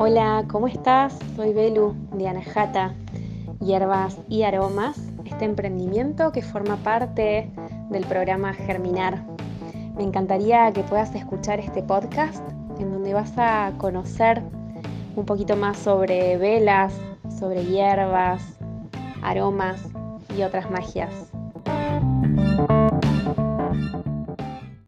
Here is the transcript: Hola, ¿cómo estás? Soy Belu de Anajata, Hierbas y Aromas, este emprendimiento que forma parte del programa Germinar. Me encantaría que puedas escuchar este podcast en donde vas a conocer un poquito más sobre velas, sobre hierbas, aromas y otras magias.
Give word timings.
Hola, 0.00 0.44
¿cómo 0.48 0.68
estás? 0.68 1.18
Soy 1.34 1.52
Belu 1.52 1.92
de 2.12 2.28
Anajata, 2.28 2.94
Hierbas 3.58 4.16
y 4.28 4.44
Aromas, 4.44 4.96
este 5.24 5.44
emprendimiento 5.44 6.30
que 6.30 6.40
forma 6.40 6.76
parte 6.76 7.50
del 7.90 8.06
programa 8.06 8.54
Germinar. 8.54 9.24
Me 9.96 10.04
encantaría 10.04 10.72
que 10.72 10.84
puedas 10.84 11.12
escuchar 11.16 11.58
este 11.58 11.82
podcast 11.82 12.48
en 12.78 12.92
donde 12.92 13.12
vas 13.12 13.32
a 13.38 13.72
conocer 13.78 14.40
un 15.16 15.26
poquito 15.26 15.56
más 15.56 15.76
sobre 15.76 16.36
velas, 16.36 16.94
sobre 17.36 17.64
hierbas, 17.64 18.56
aromas 19.20 19.82
y 20.36 20.42
otras 20.42 20.70
magias. 20.70 21.32